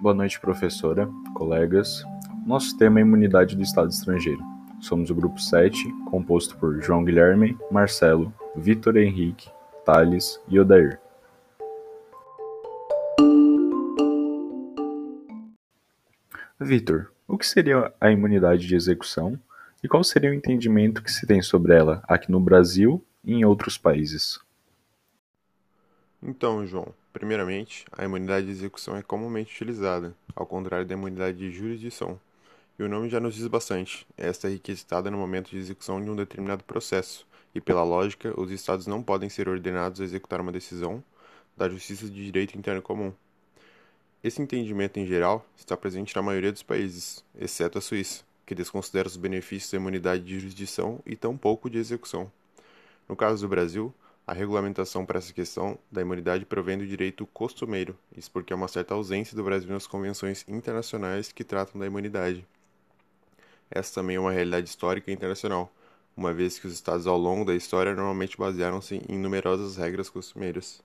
[0.00, 2.02] Boa noite, professora, colegas.
[2.46, 4.42] Nosso tema é imunidade do Estado estrangeiro.
[4.80, 9.50] Somos o grupo 7, composto por João Guilherme, Marcelo, Vitor Henrique,
[9.84, 10.98] Thales e Odair.
[16.58, 19.38] Vitor, o que seria a imunidade de execução
[19.84, 23.44] e qual seria o entendimento que se tem sobre ela aqui no Brasil e em
[23.44, 24.40] outros países?
[26.22, 31.50] Então, João, primeiramente, a imunidade de execução é comumente utilizada, ao contrário da imunidade de
[31.50, 32.20] jurisdição.
[32.78, 34.06] E o nome já nos diz bastante.
[34.18, 38.50] Esta é requisitada no momento de execução de um determinado processo, e pela lógica, os
[38.50, 41.02] estados não podem ser ordenados a executar uma decisão
[41.56, 43.12] da Justiça de Direito Interno Comum.
[44.22, 49.08] Esse entendimento em geral está presente na maioria dos países, exceto a Suíça, que desconsidera
[49.08, 52.30] os benefícios da imunidade de jurisdição e tampouco de execução.
[53.08, 53.92] No caso do Brasil,
[54.30, 58.68] a regulamentação para essa questão da imunidade provém do direito costumeiro, isso porque há uma
[58.68, 62.46] certa ausência do Brasil nas convenções internacionais que tratam da imunidade.
[63.68, 65.68] Essa também é uma realidade histórica e internacional,
[66.16, 70.80] uma vez que os estados ao longo da história normalmente basearam-se em numerosas regras costumeiras.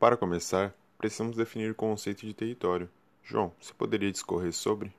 [0.00, 2.90] Para começar, precisamos definir o conceito de território.
[3.22, 4.92] João, você poderia discorrer sobre?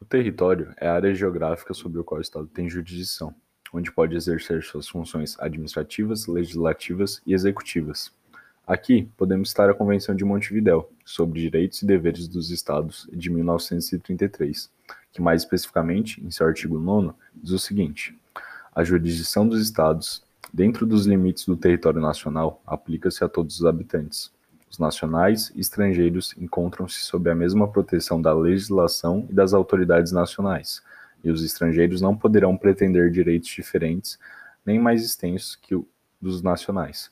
[0.00, 3.32] O território é a área geográfica sobre o qual o Estado tem jurisdição
[3.74, 8.12] onde pode exercer suas funções administrativas, legislativas e executivas.
[8.64, 14.70] Aqui podemos citar a Convenção de Montevidéu sobre Direitos e Deveres dos Estados de 1933,
[15.12, 18.16] que mais especificamente, em seu artigo 9, diz o seguinte:
[18.74, 24.32] A jurisdição dos Estados, dentro dos limites do território nacional, aplica-se a todos os habitantes.
[24.70, 30.82] Os nacionais e estrangeiros encontram-se sob a mesma proteção da legislação e das autoridades nacionais,
[31.24, 34.18] e os estrangeiros não poderão pretender direitos diferentes
[34.64, 35.84] nem mais extensos que os
[36.20, 37.10] dos nacionais.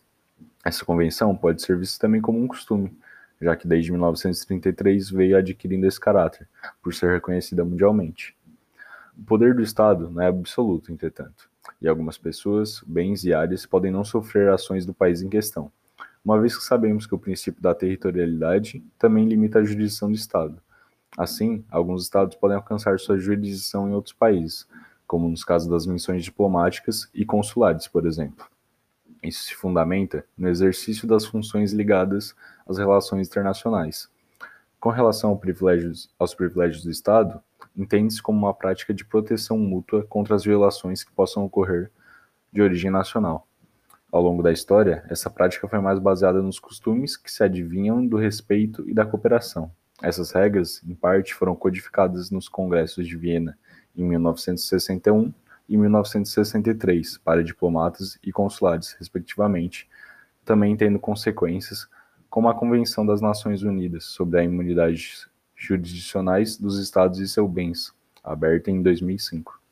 [0.64, 2.96] Essa convenção pode ser vista também como um costume,
[3.40, 6.48] já que desde 1933 veio adquirindo esse caráter,
[6.82, 8.36] por ser reconhecida mundialmente.
[9.18, 13.90] O poder do Estado não é absoluto, entretanto, e algumas pessoas, bens e áreas podem
[13.90, 15.70] não sofrer ações do país em questão,
[16.24, 20.62] uma vez que sabemos que o princípio da territorialidade também limita a jurisdição do Estado,
[21.16, 24.66] Assim, alguns estados podem alcançar sua jurisdição em outros países,
[25.06, 28.46] como nos casos das missões diplomáticas e consulares, por exemplo.
[29.22, 32.34] Isso se fundamenta no exercício das funções ligadas
[32.66, 34.10] às relações internacionais.
[34.80, 37.40] Com relação ao privilégios, aos privilégios do Estado,
[37.76, 41.90] entende-se como uma prática de proteção mútua contra as violações que possam ocorrer
[42.52, 43.46] de origem nacional.
[44.10, 48.16] Ao longo da história, essa prática foi mais baseada nos costumes que se adivinham do
[48.16, 49.70] respeito e da cooperação.
[50.02, 53.56] Essas regras, em parte, foram codificadas nos Congressos de Viena
[53.96, 55.32] em 1961
[55.68, 59.88] e 1963 para diplomatas e consulares, respectivamente,
[60.44, 61.88] também tendo consequências,
[62.28, 67.94] como a Convenção das Nações Unidas sobre a Imunidade Jurisdicionais dos Estados e seus Bens,
[68.24, 69.62] aberta em 2005.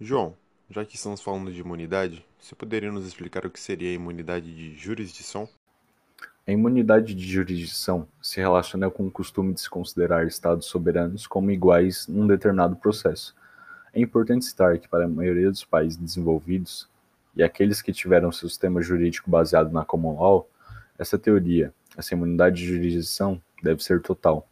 [0.00, 0.36] João,
[0.70, 4.54] já que estamos falando de imunidade, você poderia nos explicar o que seria a imunidade
[4.54, 5.48] de jurisdição?
[6.44, 11.52] A imunidade de jurisdição se relaciona com o costume de se considerar Estados soberanos como
[11.52, 13.32] iguais num determinado processo.
[13.94, 16.88] É importante citar que, para a maioria dos países desenvolvidos
[17.36, 20.48] e aqueles que tiveram seu sistema jurídico baseado na common law,
[20.98, 24.44] essa teoria, essa imunidade de jurisdição, deve ser total.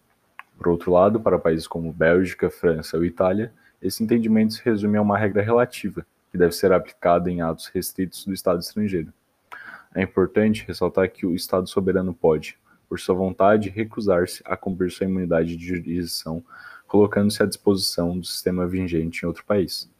[0.56, 3.52] Por outro lado, para países como Bélgica, França ou Itália,
[3.82, 8.24] esse entendimento se resume a uma regra relativa, que deve ser aplicada em atos restritos
[8.24, 9.12] do Estado estrangeiro.
[9.94, 12.56] É importante ressaltar que o Estado soberano pode,
[12.88, 16.44] por sua vontade, recusar-se a cumprir sua imunidade de jurisdição,
[16.86, 19.90] colocando-se à disposição do sistema vigente em outro país.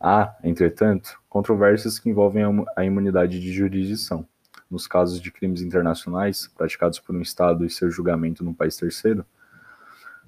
[0.00, 2.42] Há, entretanto, controvérsias que envolvem
[2.76, 4.26] a imunidade de jurisdição.
[4.70, 9.24] Nos casos de crimes internacionais praticados por um Estado e seu julgamento num país terceiro,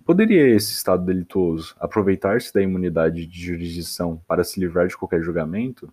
[0.04, 5.92] poderia esse Estado delituoso aproveitar-se da imunidade de jurisdição para se livrar de qualquer julgamento?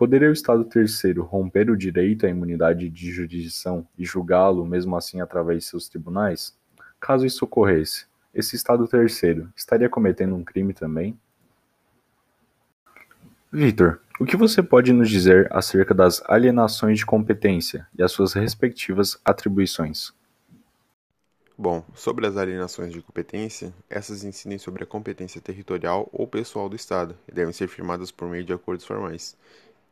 [0.00, 5.20] Poderia o Estado terceiro romper o direito à imunidade de jurisdição e julgá-lo, mesmo assim,
[5.20, 6.56] através de seus tribunais?
[6.98, 11.20] Caso isso ocorresse, esse Estado terceiro estaria cometendo um crime também?
[13.52, 18.32] Vitor, o que você pode nos dizer acerca das alienações de competência e as suas
[18.32, 20.14] respectivas atribuições?
[21.58, 26.76] Bom, sobre as alienações de competência, essas incidem sobre a competência territorial ou pessoal do
[26.76, 29.36] Estado e devem ser firmadas por meio de acordos formais.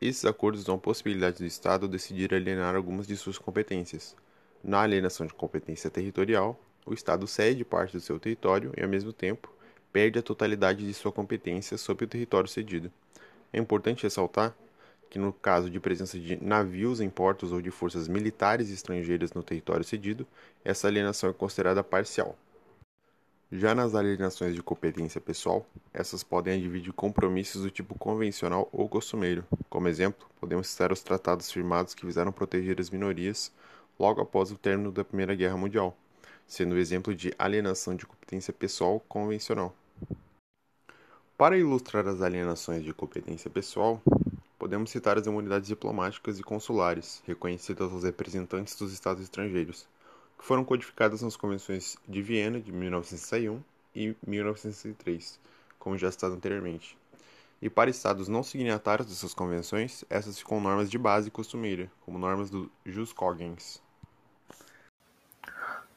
[0.01, 4.15] Esses acordos dão a possibilidade do Estado decidir alienar algumas de suas competências.
[4.63, 9.11] Na alienação de competência territorial, o Estado cede parte do seu território e, ao mesmo
[9.11, 9.53] tempo,
[9.91, 12.89] perde a totalidade de sua competência sobre o território cedido.
[13.51, 14.55] É importante ressaltar
[15.09, 19.43] que no caso de presença de navios em portos ou de forças militares estrangeiras no
[19.43, 20.25] território cedido,
[20.63, 22.37] essa alienação é considerada parcial.
[23.51, 29.43] Já nas alienações de competência pessoal, essas podem advir compromissos do tipo convencional ou costumeiro.
[29.67, 33.51] Como exemplo, podemos citar os tratados firmados que visaram proteger as minorias
[33.99, 35.97] logo após o término da Primeira Guerra Mundial,
[36.47, 39.75] sendo o exemplo de alienação de competência pessoal convencional.
[41.35, 43.99] Para ilustrar as alienações de competência pessoal,
[44.59, 49.87] podemos citar as imunidades diplomáticas e consulares, reconhecidas aos representantes dos estados estrangeiros,
[50.39, 53.61] que foram codificadas nas convenções de Viena de 1961
[53.93, 55.37] e 1963,
[55.77, 56.97] como já citado anteriormente.
[57.61, 62.49] E para estados não signatários dessas convenções, essas ficam normas de base costumeira, como normas
[62.49, 63.83] do jus cogens.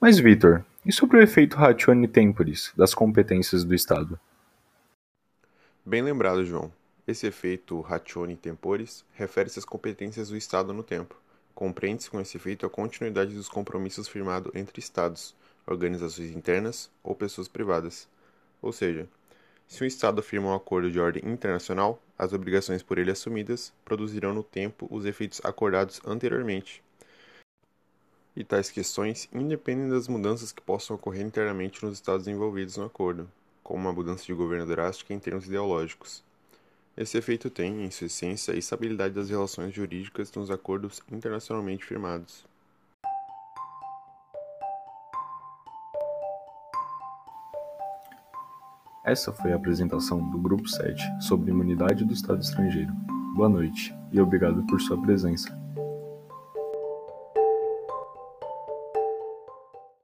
[0.01, 4.19] Mas, Vitor, e sobre o efeito ratione temporis das competências do Estado?
[5.87, 6.73] Bem lembrado, João.
[7.07, 11.17] Esse efeito ratione temporis refere-se às competências do Estado no tempo.
[11.63, 15.33] Compreende-se com esse efeito a continuidade dos compromissos firmados entre Estados,
[15.65, 18.09] organizações internas ou pessoas privadas.
[18.61, 19.09] Ou seja,
[19.69, 24.35] se um Estado firma um acordo de ordem internacional, as obrigações por ele assumidas produzirão
[24.35, 26.83] no tempo os efeitos acordados anteriormente.
[28.35, 33.31] E tais questões independem das mudanças que possam ocorrer internamente nos Estados envolvidos no acordo,
[33.63, 36.25] como uma mudança de governo drástica em termos ideológicos.
[36.97, 42.45] Esse efeito tem, em sua essência, a estabilidade das relações jurídicas nos acordos internacionalmente firmados.
[49.05, 52.93] Essa foi a apresentação do Grupo 7 sobre imunidade do Estado estrangeiro.
[53.35, 55.62] Boa noite e obrigado por sua presença.